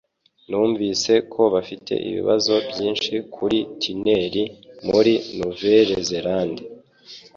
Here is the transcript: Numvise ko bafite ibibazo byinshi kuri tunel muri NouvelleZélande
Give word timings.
Numvise 0.49 1.13
ko 1.33 1.41
bafite 1.53 1.93
ibibazo 2.09 2.53
byinshi 2.69 3.13
kuri 3.35 3.59
tunel 3.83 4.35
muri 4.87 5.13
NouvelleZélande 5.37 6.63